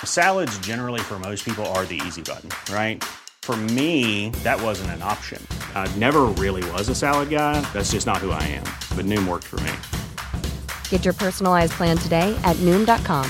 Salads, 0.03 0.55
generally, 0.59 0.99
for 0.99 1.17
most 1.17 1.43
people, 1.43 1.65
are 1.73 1.85
the 1.85 1.99
easy 2.05 2.21
button, 2.21 2.51
right? 2.71 3.03
For 3.41 3.57
me, 3.57 4.29
that 4.43 4.61
wasn't 4.61 4.91
an 4.91 5.01
option. 5.01 5.41
I 5.73 5.91
never 5.97 6.25
really 6.37 6.63
was 6.73 6.87
a 6.89 6.93
salad 6.95 7.31
guy. 7.31 7.59
That's 7.73 7.93
just 7.93 8.05
not 8.05 8.17
who 8.17 8.29
I 8.29 8.43
am. 8.43 8.65
But 8.95 9.05
Noom 9.05 9.27
worked 9.27 9.45
for 9.47 9.59
me. 9.61 9.71
Get 10.89 11.05
your 11.05 11.15
personalized 11.15 11.73
plan 11.73 11.97
today 11.97 12.39
at 12.43 12.55
Noom.com. 12.57 13.25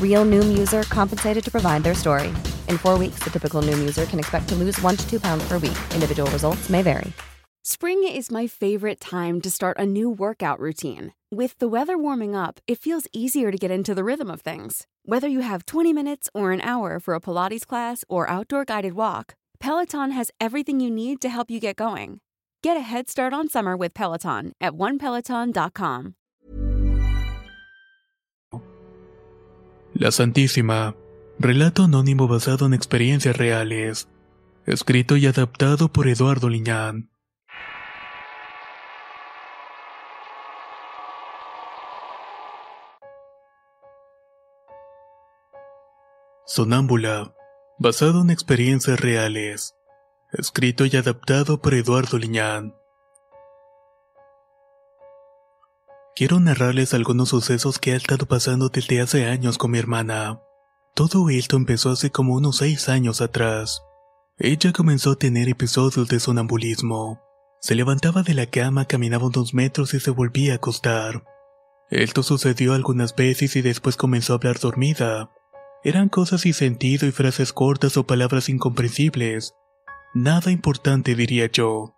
Real 0.00 0.26
Noom 0.26 0.58
user 0.58 0.82
compensated 0.82 1.42
to 1.42 1.50
provide 1.50 1.82
their 1.82 1.94
story. 1.94 2.28
In 2.68 2.76
four 2.76 2.98
weeks, 2.98 3.20
the 3.20 3.30
typical 3.30 3.62
Noom 3.62 3.78
user 3.78 4.04
can 4.04 4.18
expect 4.18 4.50
to 4.50 4.54
lose 4.54 4.78
one 4.82 4.96
to 4.96 5.08
two 5.08 5.18
pounds 5.18 5.48
per 5.48 5.54
week. 5.54 5.78
Individual 5.94 6.30
results 6.30 6.68
may 6.68 6.82
vary. 6.82 7.14
Spring 7.62 8.02
is 8.06 8.30
my 8.30 8.46
favorite 8.46 9.00
time 9.00 9.40
to 9.40 9.50
start 9.50 9.78
a 9.78 9.86
new 9.86 10.10
workout 10.10 10.58
routine. 10.58 11.12
With 11.30 11.58
the 11.58 11.68
weather 11.68 11.96
warming 11.96 12.34
up, 12.34 12.58
it 12.66 12.78
feels 12.78 13.06
easier 13.12 13.52
to 13.52 13.58
get 13.58 13.70
into 13.70 13.94
the 13.94 14.02
rhythm 14.02 14.30
of 14.30 14.40
things. 14.40 14.86
Whether 15.04 15.28
you 15.28 15.40
have 15.40 15.66
20 15.66 15.92
minutes 15.92 16.28
or 16.34 16.52
an 16.52 16.60
hour 16.62 16.98
for 16.98 17.14
a 17.14 17.20
Pilates 17.20 17.66
class 17.66 18.04
or 18.08 18.28
outdoor 18.28 18.64
guided 18.64 18.94
walk, 18.94 19.34
Peloton 19.60 20.10
has 20.12 20.30
everything 20.40 20.80
you 20.80 20.90
need 20.90 21.20
to 21.20 21.28
help 21.28 21.50
you 21.50 21.60
get 21.60 21.76
going. 21.76 22.20
Get 22.62 22.76
a 22.76 22.80
head 22.80 23.08
start 23.08 23.32
on 23.32 23.48
summer 23.48 23.76
with 23.76 23.94
Peloton 23.94 24.52
at 24.60 24.72
onepeloton.com. 24.72 26.14
La 30.00 30.10
Santísima. 30.10 30.96
Relato 31.38 31.84
anónimo 31.84 32.26
basado 32.26 32.64
en 32.64 32.72
experiencias 32.72 33.36
reales. 33.36 34.08
Escrito 34.64 35.18
y 35.18 35.26
adaptado 35.26 35.92
por 35.92 36.08
Eduardo 36.08 36.48
Liñán. 36.48 37.10
Sonámbula. 46.46 47.34
Basado 47.78 48.22
en 48.22 48.30
experiencias 48.30 48.98
reales. 48.98 49.74
Escrito 50.32 50.86
y 50.86 50.96
adaptado 50.96 51.60
por 51.60 51.74
Eduardo 51.74 52.16
Liñán. 52.16 52.79
Quiero 56.20 56.38
narrarles 56.38 56.92
algunos 56.92 57.30
sucesos 57.30 57.78
que 57.78 57.92
he 57.92 57.96
estado 57.96 58.26
pasando 58.26 58.68
desde 58.68 59.00
hace 59.00 59.24
años 59.24 59.56
con 59.56 59.70
mi 59.70 59.78
hermana. 59.78 60.38
Todo 60.94 61.30
esto 61.30 61.56
empezó 61.56 61.88
hace 61.88 62.10
como 62.10 62.34
unos 62.34 62.58
seis 62.58 62.90
años 62.90 63.22
atrás. 63.22 63.80
Ella 64.36 64.70
comenzó 64.72 65.12
a 65.12 65.16
tener 65.16 65.48
episodios 65.48 66.08
de 66.10 66.20
sonambulismo. 66.20 67.22
Se 67.62 67.74
levantaba 67.74 68.22
de 68.22 68.34
la 68.34 68.44
cama, 68.44 68.84
caminaba 68.84 69.28
unos 69.28 69.54
metros 69.54 69.94
y 69.94 70.00
se 70.00 70.10
volvía 70.10 70.52
a 70.52 70.56
acostar. 70.56 71.24
Esto 71.88 72.22
sucedió 72.22 72.74
algunas 72.74 73.16
veces 73.16 73.56
y 73.56 73.62
después 73.62 73.96
comenzó 73.96 74.34
a 74.34 74.36
hablar 74.36 74.58
dormida. 74.58 75.30
Eran 75.84 76.10
cosas 76.10 76.42
sin 76.42 76.52
sentido 76.52 77.06
y 77.06 77.12
frases 77.12 77.54
cortas 77.54 77.96
o 77.96 78.06
palabras 78.06 78.50
incomprensibles. 78.50 79.54
Nada 80.12 80.50
importante 80.50 81.14
diría 81.14 81.50
yo. 81.50 81.94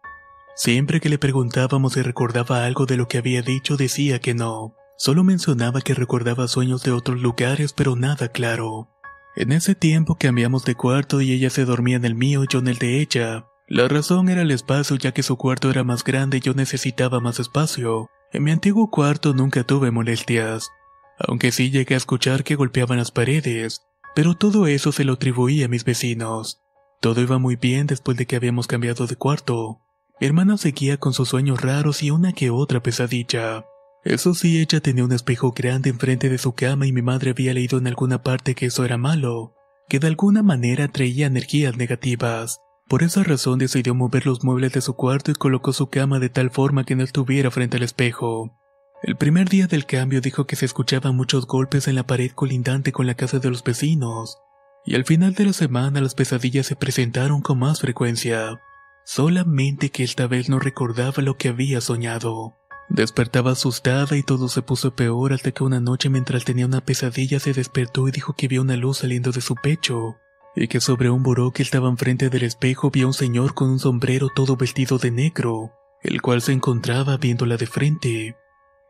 Siempre 0.54 1.00
que 1.00 1.09
le 1.09 1.18
preguntábamos 1.18 1.94
si 1.94 2.02
recordaba 2.02 2.64
algo 2.64 2.87
de 2.87 2.97
lo 2.97 3.09
que 3.09 3.18
había 3.18 3.42
dicho 3.42 3.76
decía 3.76 4.21
que 4.21 4.35
no. 4.35 4.75
Solo 4.99 5.25
mencionaba 5.25 5.80
que 5.80 5.94
recordaba 5.94 6.49
sueños 6.49 6.82
de 6.82 6.92
otros 6.92 7.21
lugares 7.21 7.73
pero 7.73 7.97
nada 7.97 8.28
claro. 8.28 8.88
En 9.35 9.52
ese 9.52 9.75
tiempo 9.75 10.16
cambiamos 10.16 10.64
de 10.64 10.75
cuarto 10.75 11.21
y 11.21 11.32
ella 11.32 11.50
se 11.50 11.64
dormía 11.64 11.97
en 11.97 12.04
el 12.04 12.14
mío 12.14 12.44
y 12.44 12.47
yo 12.50 12.59
en 12.59 12.68
el 12.68 12.78
de 12.78 13.00
ella. 13.00 13.47
La 13.66 13.88
razón 13.88 14.28
era 14.28 14.42
el 14.42 14.50
espacio 14.50 14.97
ya 14.97 15.12
que 15.12 15.23
su 15.23 15.37
cuarto 15.37 15.71
era 15.71 15.85
más 15.85 16.04
grande 16.04 16.38
y 16.38 16.40
yo 16.40 16.52
necesitaba 16.52 17.21
más 17.21 17.40
espacio. 17.40 18.09
En 18.32 18.44
mi 18.44 18.50
antiguo 18.50 18.90
cuarto 18.90 19.32
nunca 19.32 19.64
tuve 19.64 19.90
molestias 19.90 20.71
aunque 21.18 21.52
sí 21.52 21.71
llegué 21.71 21.94
a 21.94 21.99
escuchar 21.99 22.44
que 22.44 22.56
golpeaban 22.56 22.99
las 22.99 23.11
paredes, 23.11 23.82
pero 24.14 24.35
todo 24.35 24.66
eso 24.66 24.92
se 24.92 25.04
lo 25.04 25.14
atribuía 25.14 25.66
a 25.66 25.68
mis 25.68 25.85
vecinos. 25.85 26.61
Todo 27.00 27.21
iba 27.21 27.38
muy 27.38 27.56
bien 27.56 27.87
después 27.87 28.16
de 28.16 28.26
que 28.26 28.37
habíamos 28.37 28.66
cambiado 28.66 29.06
de 29.06 29.16
cuarto. 29.16 29.81
Hermana 30.22 30.56
seguía 30.56 30.98
con 30.98 31.14
sus 31.14 31.30
sueños 31.30 31.62
raros 31.62 32.00
y 32.04 32.12
una 32.12 32.32
que 32.32 32.50
otra 32.50 32.80
pesadilla. 32.80 33.66
Eso 34.04 34.34
sí, 34.34 34.60
ella 34.60 34.80
tenía 34.80 35.04
un 35.04 35.10
espejo 35.10 35.50
grande 35.50 35.90
enfrente 35.90 36.28
de 36.28 36.38
su 36.38 36.52
cama 36.52 36.86
y 36.86 36.92
mi 36.92 37.02
madre 37.02 37.30
había 37.30 37.52
leído 37.52 37.78
en 37.78 37.88
alguna 37.88 38.22
parte 38.22 38.54
que 38.54 38.66
eso 38.66 38.84
era 38.84 38.96
malo, 38.96 39.56
que 39.88 39.98
de 39.98 40.06
alguna 40.06 40.44
manera 40.44 40.86
traía 40.86 41.26
energías 41.26 41.76
negativas. 41.76 42.60
Por 42.86 43.02
esa 43.02 43.24
razón 43.24 43.58
decidió 43.58 43.96
mover 43.96 44.24
los 44.24 44.44
muebles 44.44 44.72
de 44.72 44.80
su 44.80 44.94
cuarto 44.94 45.32
y 45.32 45.34
colocó 45.34 45.72
su 45.72 45.88
cama 45.88 46.20
de 46.20 46.28
tal 46.28 46.50
forma 46.50 46.84
que 46.84 46.94
no 46.94 47.02
estuviera 47.02 47.50
frente 47.50 47.78
al 47.78 47.82
espejo. 47.82 48.56
El 49.02 49.16
primer 49.16 49.48
día 49.48 49.66
del 49.66 49.86
cambio 49.86 50.20
dijo 50.20 50.46
que 50.46 50.54
se 50.54 50.66
escuchaban 50.66 51.16
muchos 51.16 51.48
golpes 51.48 51.88
en 51.88 51.96
la 51.96 52.06
pared 52.06 52.30
colindante 52.30 52.92
con 52.92 53.08
la 53.08 53.14
casa 53.14 53.40
de 53.40 53.50
los 53.50 53.64
vecinos, 53.64 54.38
y 54.86 54.94
al 54.94 55.04
final 55.04 55.34
de 55.34 55.46
la 55.46 55.52
semana 55.52 56.00
las 56.00 56.14
pesadillas 56.14 56.66
se 56.66 56.76
presentaron 56.76 57.40
con 57.40 57.58
más 57.58 57.80
frecuencia, 57.80 58.60
solamente 59.04 59.90
que 59.90 60.04
esta 60.04 60.26
vez 60.26 60.49
no 60.49 60.59
recordaba 60.59 61.23
lo 61.23 61.37
que 61.37 61.49
había 61.49 61.80
soñado. 61.80 62.56
Despertaba 62.88 63.52
asustada 63.52 64.16
y 64.16 64.23
todo 64.23 64.49
se 64.49 64.62
puso 64.62 64.94
peor 64.94 65.32
hasta 65.32 65.52
que 65.52 65.64
una 65.64 65.80
noche 65.80 66.11
mientras 66.11 66.44
tenía 66.44 66.66
una 66.66 66.85
pesadilla 66.85 67.40
se 67.40 67.52
despertó 67.52 68.06
y 68.09 68.11
dijo 68.11 68.35
que 68.35 68.49
vio 68.49 68.62
una 68.62 68.76
luz 68.76 68.99
saliendo 68.99 69.32
de 69.32 69.40
su 69.40 69.54
pecho, 69.54 70.16
y 70.54 70.68
que 70.68 70.80
sobre 70.80 71.09
un 71.09 71.23
buró 71.23 71.52
que 71.52 71.62
estaba 71.62 71.88
enfrente 71.88 72.28
del 72.28 72.42
espejo 72.42 72.90
vio 72.90 73.06
un 73.06 73.14
señor 73.14 73.54
con 73.54 73.71
un 73.71 73.78
sombrero 73.78 74.28
todo 74.35 74.56
vestido 74.56 74.99
de 74.99 75.11
negro, 75.11 75.73
el 76.02 76.21
cual 76.21 76.42
se 76.42 76.52
encontraba 76.52 77.16
viéndola 77.16 77.56
de 77.56 77.66
frente. 77.66 78.37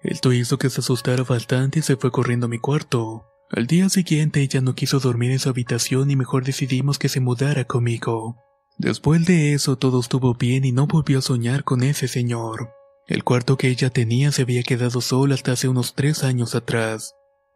Esto 0.02 0.32
hizo 0.32 0.58
que 0.58 0.68
se 0.68 0.80
asustara 0.80 1.22
bastante 1.22 1.78
y 1.78 1.82
se 1.82 1.96
fue 1.96 2.10
corriendo 2.10 2.46
a 2.46 2.48
mi 2.48 2.58
cuarto. 2.58 3.26
Al 3.50 3.66
día 3.66 3.88
siguiente 3.88 4.40
ella 4.40 4.60
no 4.60 4.74
quiso 4.74 4.98
dormir 4.98 5.30
en 5.30 5.38
su 5.38 5.48
habitación 5.48 6.10
y 6.10 6.16
mejor 6.16 6.44
decidimos 6.44 6.98
que 6.98 7.08
se 7.08 7.20
mudara 7.20 7.64
conmigo. 7.66 8.36
Después 8.78 9.24
de 9.26 9.54
eso 9.54 9.76
todo 9.76 10.00
estuvo 10.00 10.34
bien 10.34 10.64
y 10.64 10.72
no 10.72 10.86
volvió 10.86 11.18
a 11.18 11.22
soñar 11.22 11.64
con 11.64 11.82
ese 11.82 12.08
señor. 12.08 12.72
El 13.06 13.24
cuarto 13.24 13.56
que 13.56 13.68
ella 13.68 13.90
tenía 13.90 14.32
se 14.32 14.42
había 14.42 14.62
quedado 14.62 15.00
solo 15.00 15.34
hasta 15.34 15.52
hace 15.52 15.68
unos 15.68 15.94
tres 15.94 16.24
años 16.24 16.54
atrás. 16.54 17.14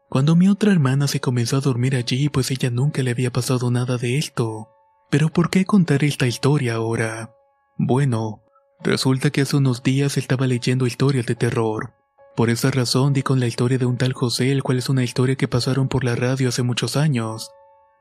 Cuando 0.09 0.37
mi 0.37 0.49
otra 0.49 0.73
hermana 0.73 1.09
se 1.09 1.21
comenzó 1.21 1.57
a 1.57 1.61
dormir 1.61 1.97
allí, 1.97 2.29
pues 2.29 2.51
ella 2.51 2.71
nunca 2.71 3.03
le 3.03 3.11
había 3.11 3.33
pasado 3.33 3.71
nada 3.71 3.97
de 3.97 4.19
esto. 4.19 4.69
Pero 5.11 5.31
¿por 5.31 5.51
qué 5.51 5.65
contar 5.65 6.05
esta 6.05 6.27
historia 6.27 6.75
ahora? 6.75 7.35
Bueno, 7.77 8.43
resulta 8.83 9.31
que 9.31 9.41
hace 9.41 9.57
unos 9.57 9.83
días 9.83 10.17
estaba 10.17 10.47
leyendo 10.47 10.87
historias 10.87 11.27
de 11.27 11.35
terror. 11.35 11.95
Por 12.37 12.51
esa 12.51 12.71
razón 12.71 13.15
di 13.15 13.23
con 13.23 13.41
la 13.41 13.47
historia 13.47 13.79
de 13.79 13.87
un 13.87 13.97
tal 13.97 14.13
José, 14.13 14.53
el 14.53 14.63
cual 14.63 14.79
es 14.79 14.89
una 14.89 15.03
historia 15.05 15.37
que 15.37 15.49
pasaron 15.49 15.89
por 15.89 16.05
la 16.05 16.15
radio 16.15 16.51
hace 16.51 16.63
muchos 16.63 16.97
años. 16.97 17.51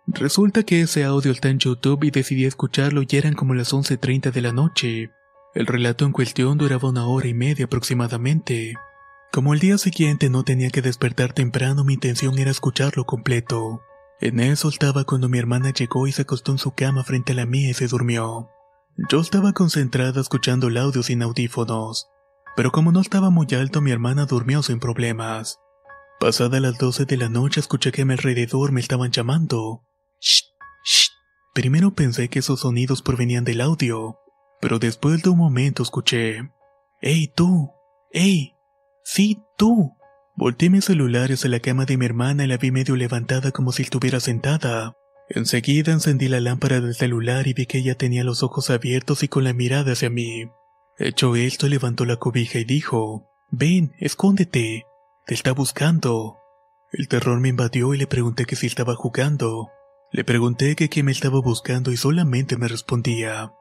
Resulta 0.07 0.63
que 0.63 0.81
ese 0.81 1.03
audio 1.03 1.31
está 1.31 1.49
en 1.49 1.59
YouTube 1.59 2.03
y 2.03 2.11
decidí 2.11 2.45
escucharlo 2.45 3.01
y 3.01 3.15
eran 3.15 3.33
como 3.33 3.53
las 3.53 3.73
11.30 3.73 4.31
de 4.31 4.41
la 4.41 4.51
noche. 4.51 5.11
El 5.53 5.65
relato 5.65 6.05
en 6.05 6.11
cuestión 6.11 6.57
duraba 6.57 6.89
una 6.89 7.07
hora 7.07 7.27
y 7.27 7.33
media 7.33 7.65
aproximadamente. 7.65 8.75
Como 9.31 9.53
el 9.53 9.59
día 9.59 9.77
siguiente 9.77 10.29
no 10.29 10.43
tenía 10.43 10.69
que 10.69 10.81
despertar 10.81 11.33
temprano, 11.33 11.83
mi 11.83 11.93
intención 11.93 12.37
era 12.37 12.51
escucharlo 12.51 13.05
completo. 13.05 13.81
En 14.21 14.39
eso 14.39 14.69
estaba 14.69 15.03
cuando 15.03 15.27
mi 15.27 15.39
hermana 15.39 15.71
llegó 15.71 16.07
y 16.07 16.11
se 16.11 16.21
acostó 16.21 16.51
en 16.51 16.57
su 16.57 16.71
cama 16.71 17.03
frente 17.03 17.33
a 17.33 17.35
la 17.35 17.45
mía 17.45 17.71
y 17.71 17.73
se 17.73 17.87
durmió. 17.87 18.49
Yo 19.09 19.19
estaba 19.19 19.53
concentrada 19.53 20.21
escuchando 20.21 20.67
el 20.67 20.77
audio 20.77 21.03
sin 21.03 21.21
audífonos 21.21 22.09
pero 22.55 22.71
como 22.71 22.91
no 22.91 23.01
estaba 23.01 23.29
muy 23.29 23.47
alto 23.53 23.81
mi 23.81 23.91
hermana 23.91 24.25
durmió 24.25 24.63
sin 24.63 24.79
problemas. 24.79 25.59
Pasada 26.19 26.59
las 26.59 26.77
12 26.77 27.05
de 27.05 27.17
la 27.17 27.29
noche 27.29 27.59
escuché 27.59 27.91
que 27.91 28.03
a 28.03 28.05
mi 28.05 28.13
alrededor 28.13 28.71
me 28.71 28.79
estaban 28.79 29.11
llamando. 29.11 29.83
Primero 31.55 31.95
pensé 31.95 32.27
que 32.27 32.39
esos 32.39 32.59
sonidos 32.59 33.01
provenían 33.01 33.45
del 33.45 33.61
audio, 33.61 34.19
pero 34.59 34.77
después 34.77 35.23
de 35.23 35.29
un 35.29 35.37
momento 35.37 35.83
escuché. 35.83 36.51
¡Ey 36.99 37.29
tú! 37.29 37.71
¡Ey! 38.11 38.57
¡Sí, 39.05 39.41
tú! 39.57 39.95
Volté 40.35 40.69
mi 40.69 40.81
celular 40.81 41.31
hacia 41.31 41.49
la 41.49 41.61
cama 41.61 41.85
de 41.85 41.95
mi 41.95 42.05
hermana 42.05 42.43
y 42.43 42.47
la 42.47 42.57
vi 42.57 42.71
medio 42.71 42.97
levantada 42.97 43.53
como 43.53 43.71
si 43.71 43.83
estuviera 43.83 44.19
sentada. 44.19 44.97
Enseguida 45.29 45.93
encendí 45.93 46.27
la 46.27 46.41
lámpara 46.41 46.81
del 46.81 46.93
celular 46.93 47.47
y 47.47 47.53
vi 47.53 47.67
que 47.67 47.77
ella 47.77 47.95
tenía 47.95 48.25
los 48.25 48.43
ojos 48.43 48.69
abiertos 48.69 49.23
y 49.23 49.29
con 49.29 49.45
la 49.45 49.53
mirada 49.53 49.93
hacia 49.93 50.09
mí. 50.09 50.49
Hecho 50.97 51.37
esto, 51.37 51.69
levantó 51.69 52.03
la 52.03 52.17
cobija 52.17 52.59
y 52.59 52.65
dijo, 52.65 53.29
Ven, 53.49 53.93
escóndete, 53.99 54.83
te 55.25 55.33
está 55.33 55.53
buscando. 55.53 56.37
El 56.91 57.07
terror 57.07 57.39
me 57.39 57.47
invadió 57.47 57.93
y 57.93 57.97
le 57.97 58.07
pregunté 58.07 58.43
que 58.43 58.57
si 58.57 58.67
estaba 58.67 58.95
jugando. 58.95 59.69
Le 60.11 60.23
pregunté 60.23 60.75
que 60.75 60.89
quién 60.89 61.07
me 61.07 61.11
estaba 61.11 61.39
buscando 61.39 61.91
y 61.91 61.97
solamente 61.97 62.57
me 62.57 62.67
respondía, 62.67 63.51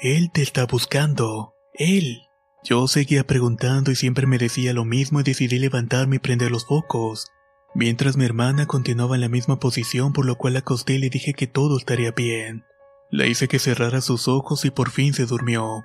Él 0.00 0.30
te 0.32 0.42
está 0.42 0.66
buscando, 0.66 1.54
él. 1.74 2.28
Yo 2.64 2.86
seguía 2.86 3.26
preguntando 3.26 3.90
y 3.90 3.96
siempre 3.96 4.26
me 4.26 4.38
decía 4.38 4.72
lo 4.72 4.84
mismo 4.84 5.20
y 5.20 5.22
decidí 5.24 5.58
levantarme 5.58 6.16
y 6.16 6.18
prender 6.18 6.50
los 6.50 6.66
focos. 6.66 7.28
Mientras 7.74 8.16
mi 8.16 8.24
hermana 8.24 8.66
continuaba 8.66 9.14
en 9.14 9.22
la 9.22 9.28
misma 9.28 9.58
posición 9.58 10.12
por 10.12 10.26
lo 10.26 10.36
cual 10.36 10.56
acosté 10.56 10.94
y 10.94 10.98
le 10.98 11.08
dije 11.08 11.32
que 11.32 11.46
todo 11.46 11.78
estaría 11.78 12.12
bien. 12.12 12.64
La 13.10 13.26
hice 13.26 13.48
que 13.48 13.58
cerrara 13.58 14.00
sus 14.00 14.28
ojos 14.28 14.64
y 14.64 14.70
por 14.70 14.90
fin 14.90 15.14
se 15.14 15.26
durmió. 15.26 15.84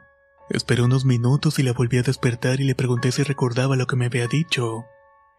Esperé 0.50 0.82
unos 0.82 1.06
minutos 1.06 1.58
y 1.60 1.64
la 1.64 1.74
volví 1.74 1.98
a 1.98 2.04
despertar 2.04 2.60
y 2.60 2.66
le 2.66 2.76
pregunté 2.76 3.12
si 3.12 3.24
recordaba 3.24 3.76
lo 3.76 3.88
que 3.88 3.96
me 3.96 4.06
había 4.06 4.28
dicho. 4.28 4.86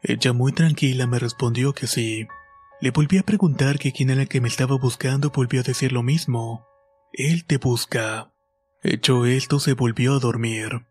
Ella 0.03 0.33
muy 0.33 0.53
tranquila 0.53 1.07
me 1.07 1.19
respondió 1.19 1.73
que 1.73 1.87
sí. 1.87 2.27
Le 2.81 2.93
volví 2.93 3.19
a 3.19 3.25
preguntar 3.25 3.79
que 3.79 3.93
quién 3.93 4.11
era 4.11 4.23
el 4.23 4.29
que 4.29 4.41
me 4.41 4.49
estaba 4.49 4.77
buscando 4.79 5.31
volvió 5.31 5.61
a 5.61 5.65
decir 5.65 5.93
lo 5.93 6.05
mismo. 6.05 6.65
Él 7.13 7.45
te 7.45 7.59
busca. 7.59 8.33
Hecho 8.83 9.27
esto 9.27 9.59
se 9.59 9.73
volvió 9.73 10.15
a 10.15 10.21
dormir. 10.21 10.87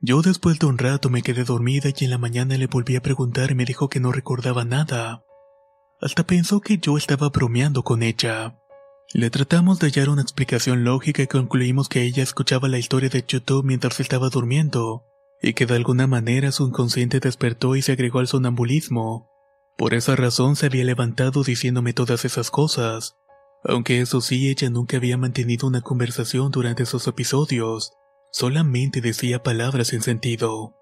Yo 0.00 0.22
después 0.22 0.58
de 0.58 0.66
un 0.66 0.78
rato 0.78 1.10
me 1.10 1.22
quedé 1.22 1.44
dormida 1.44 1.90
y 1.94 2.04
en 2.04 2.10
la 2.10 2.18
mañana 2.18 2.56
le 2.56 2.68
volví 2.68 2.96
a 2.96 3.02
preguntar 3.02 3.50
y 3.50 3.54
me 3.54 3.66
dijo 3.66 3.90
que 3.90 4.00
no 4.00 4.12
recordaba 4.12 4.64
nada. 4.64 5.24
Hasta 6.00 6.26
pensó 6.26 6.60
que 6.60 6.78
yo 6.78 6.96
estaba 6.96 7.28
bromeando 7.28 7.82
con 7.82 8.02
ella. 8.02 8.58
Le 9.12 9.28
tratamos 9.28 9.78
de 9.78 9.88
hallar 9.88 10.08
una 10.08 10.22
explicación 10.22 10.84
lógica 10.84 11.22
y 11.22 11.26
concluimos 11.26 11.88
que 11.88 12.02
ella 12.02 12.22
escuchaba 12.22 12.68
la 12.68 12.78
historia 12.78 13.10
de 13.10 13.24
YouTube 13.26 13.64
mientras 13.64 14.00
estaba 14.00 14.30
durmiendo, 14.30 15.04
y 15.42 15.52
que 15.52 15.66
de 15.66 15.74
alguna 15.74 16.06
manera 16.06 16.50
su 16.50 16.66
inconsciente 16.66 17.20
despertó 17.20 17.76
y 17.76 17.82
se 17.82 17.92
agregó 17.92 18.18
al 18.18 18.26
sonambulismo. 18.26 19.30
Por 19.76 19.92
esa 19.92 20.16
razón 20.16 20.56
se 20.56 20.66
había 20.66 20.84
levantado 20.84 21.42
diciéndome 21.42 21.92
todas 21.92 22.24
esas 22.24 22.50
cosas, 22.50 23.16
aunque 23.62 24.00
eso 24.00 24.20
sí 24.20 24.48
ella 24.48 24.70
nunca 24.70 24.96
había 24.96 25.18
mantenido 25.18 25.66
una 25.66 25.82
conversación 25.82 26.50
durante 26.50 26.84
esos 26.84 27.06
episodios, 27.06 27.92
solamente 28.32 29.00
decía 29.00 29.42
palabras 29.42 29.88
sin 29.88 30.00
sentido. 30.00 30.74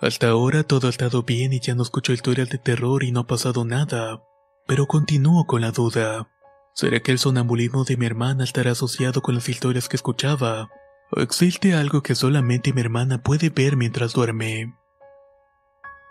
Hasta 0.00 0.28
ahora 0.28 0.64
todo 0.64 0.88
ha 0.88 0.90
estado 0.90 1.22
bien 1.22 1.52
y 1.52 1.60
ya 1.60 1.74
no 1.74 1.82
escucho 1.82 2.12
historias 2.12 2.48
de 2.50 2.58
terror 2.58 3.04
y 3.04 3.12
no 3.12 3.20
ha 3.20 3.26
pasado 3.26 3.64
nada, 3.64 4.22
pero 4.66 4.86
continúo 4.86 5.46
con 5.46 5.60
la 5.60 5.70
duda. 5.70 6.28
¿Será 6.74 6.98
que 7.00 7.12
el 7.12 7.20
sonambulismo 7.20 7.84
de 7.84 7.96
mi 7.96 8.06
hermana 8.06 8.42
estará 8.42 8.72
asociado 8.72 9.22
con 9.22 9.36
las 9.36 9.48
historias 9.48 9.88
que 9.88 9.96
escuchaba? 9.96 10.70
¿O 11.12 11.20
existe 11.20 11.74
algo 11.74 12.02
que 12.02 12.16
solamente 12.16 12.72
mi 12.72 12.80
hermana 12.80 13.22
puede 13.22 13.50
ver 13.50 13.76
mientras 13.76 14.12
duerme? 14.12 14.74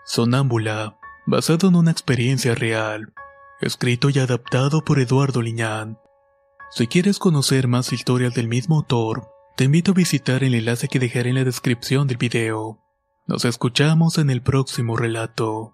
Sonámbula, 0.06 0.96
basado 1.26 1.68
en 1.68 1.76
una 1.76 1.90
experiencia 1.90 2.54
real. 2.54 3.12
escrito 3.60 4.10
y 4.10 4.18
adaptado 4.18 4.84
por 4.84 4.98
Eduardo 4.98 5.40
Liñán. 5.40 5.98
Si 6.70 6.86
quieres 6.86 7.18
conocer 7.18 7.66
más 7.66 7.92
historias 7.92 8.34
del 8.34 8.48
mismo 8.48 8.76
autor, 8.76 9.28
te 9.56 9.64
invito 9.64 9.92
a 9.92 9.94
visitar 9.94 10.44
el 10.44 10.54
enlace 10.54 10.88
que 10.88 10.98
dejaré 10.98 11.30
en 11.30 11.36
la 11.36 11.44
descripción 11.44 12.06
del 12.06 12.18
video. 12.18 12.80
Nos 13.26 13.46
escuchamos 13.46 14.18
en 14.18 14.28
el 14.28 14.42
próximo 14.42 14.96
relato. 14.96 15.73